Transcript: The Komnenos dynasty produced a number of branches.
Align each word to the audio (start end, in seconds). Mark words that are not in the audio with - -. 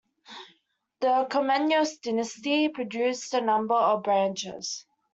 The 1.01 1.27
Komnenos 1.29 2.01
dynasty 2.01 2.69
produced 2.69 3.35
a 3.35 3.41
number 3.41 3.75
of 3.75 4.01
branches. 4.01 4.87